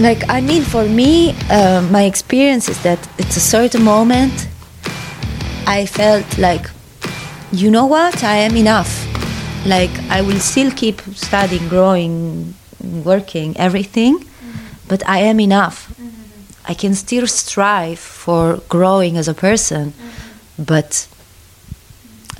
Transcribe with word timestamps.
like 0.00 0.22
i 0.28 0.40
mean 0.40 0.62
for 0.62 0.84
me 0.86 1.34
uh, 1.50 1.82
my 1.90 2.04
experience 2.04 2.68
is 2.68 2.82
that 2.82 2.98
it's 3.18 3.36
a 3.36 3.40
certain 3.40 3.82
moment 3.82 4.48
i 5.66 5.86
felt 5.86 6.38
like 6.38 6.70
you 7.52 7.70
know 7.70 7.86
what? 7.86 8.22
I 8.22 8.36
am 8.36 8.56
enough. 8.56 9.06
Like 9.66 9.90
i 10.08 10.20
will 10.22 10.38
still 10.40 10.70
keep 10.70 11.00
studying 11.14 11.68
growing 11.68 12.54
working 12.80 13.56
everything 13.56 14.24
but 14.88 15.02
i 15.08 15.18
am 15.18 15.40
enough. 15.40 15.92
I 16.66 16.74
can 16.74 16.94
still 16.94 17.26
strive 17.26 17.98
for 17.98 18.62
growing 18.68 19.16
as 19.16 19.28
a 19.28 19.34
person 19.34 19.92
but 20.58 21.08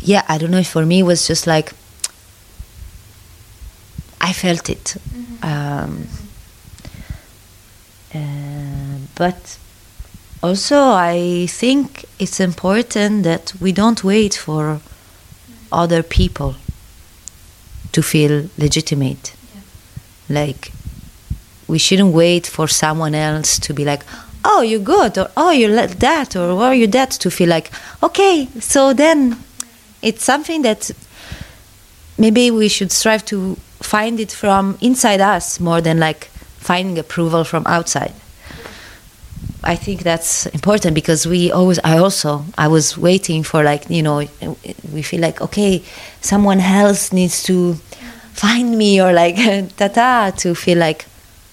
yeah 0.01 0.25
i 0.29 0.39
don't 0.39 0.51
know 0.51 0.63
for 0.63 0.87
me 0.87 1.01
it 1.01 1.07
was 1.13 1.27
just 1.27 1.47
like 1.47 1.73
i 4.21 4.33
felt 4.33 4.71
it. 4.71 4.97
Um, 5.43 5.51
uh, 5.51 5.97
Uh, 8.15 8.99
but 9.15 9.59
also, 10.43 10.77
I 10.79 11.47
think 11.49 12.07
it's 12.19 12.41
important 12.41 13.25
that 13.25 13.53
we 13.61 13.73
don't 13.73 14.03
wait 14.03 14.35
for 14.35 14.81
other 15.71 16.03
people 16.03 16.57
to 17.93 18.03
feel 18.03 18.49
legitimate. 18.59 19.35
Like, 20.29 20.73
we 21.69 21.79
shouldn't 21.79 22.15
wait 22.15 22.47
for 22.47 22.69
someone 22.69 23.15
else 23.15 23.59
to 23.61 23.75
be 23.75 23.85
like, 23.85 24.03
oh, 24.45 24.63
you're 24.63 24.81
good, 24.81 25.19
or 25.19 25.31
oh, 25.37 25.51
you're 25.51 25.75
like 25.75 25.99
that, 25.99 26.35
or 26.35 26.51
oh, 26.51 26.71
you're 26.71 26.89
that, 26.89 27.11
to 27.11 27.31
feel 27.31 27.49
like, 27.49 27.71
okay, 28.03 28.49
so 28.59 28.93
then 28.93 29.37
it's 30.03 30.25
something 30.25 30.63
that 30.63 30.91
maybe 32.17 32.51
we 32.51 32.69
should 32.69 32.91
strive 32.93 33.25
to 33.27 33.57
find 33.81 34.19
it 34.21 34.33
from 34.33 34.79
inside 34.81 35.21
us 35.21 35.61
more 35.61 35.81
than 35.81 35.99
like 35.99 36.30
finding 36.61 36.99
approval 36.99 37.43
from 37.45 37.67
outside. 37.67 38.15
I 39.63 39.77
think 39.77 40.03
that's 40.03 40.47
important 40.47 40.95
because 40.95 41.27
we 41.27 41.53
always, 41.53 41.79
I 41.85 41.99
also, 41.99 42.45
I 42.57 42.69
was 42.69 42.97
waiting 42.97 43.43
for 43.43 43.63
like, 43.63 43.91
you 43.91 44.03
know, 44.03 44.27
we 44.93 45.03
feel 45.03 45.21
like, 45.21 45.41
okay, 45.41 45.83
someone 46.21 46.61
else 46.61 47.13
needs 47.13 47.43
to 47.45 47.75
find 48.33 48.77
me 48.79 49.03
or 49.03 49.13
like, 49.13 49.37
ta 49.77 49.89
ta, 49.89 50.33
to 50.39 50.55
feel 50.55 50.79
like 50.79 51.07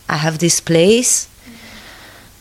I 0.08 0.17
have 0.17 0.39
this 0.39 0.61
place. 0.61 1.28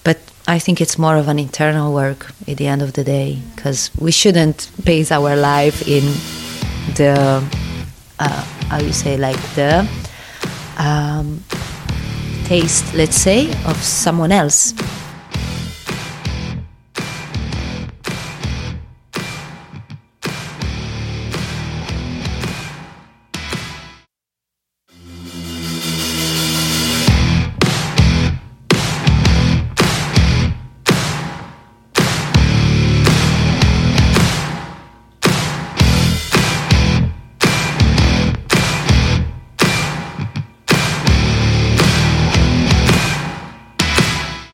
But 0.04 0.18
I 0.46 0.60
think 0.60 0.80
it's 0.80 0.98
more 0.98 1.16
of 1.16 1.26
an 1.26 1.38
internal 1.38 1.92
work 1.92 2.32
at 2.46 2.58
the 2.58 2.68
end 2.68 2.82
of 2.82 2.92
the 2.92 3.02
day 3.02 3.42
because 3.54 3.90
we 3.98 4.12
shouldn't 4.12 4.70
base 4.84 5.10
our 5.10 5.34
life 5.34 5.86
in 5.88 6.04
the, 6.94 7.42
uh, 8.20 8.42
how 8.68 8.78
you 8.78 8.92
say, 8.92 9.16
like 9.16 9.40
the, 9.54 9.88
um, 10.78 11.42
taste, 12.46 12.94
let's 12.94 13.16
say, 13.16 13.50
of 13.64 13.76
someone 13.82 14.30
else. 14.30 14.72